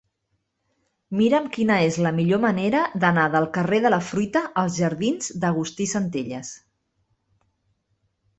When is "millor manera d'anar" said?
2.19-3.25